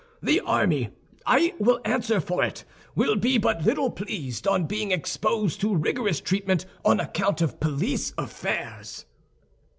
[0.23, 0.89] The army,
[1.27, 2.65] I will answer for it,
[2.95, 8.11] will be but little pleased at being exposed to rigorous treatment on account of police
[8.17, 9.05] affairs."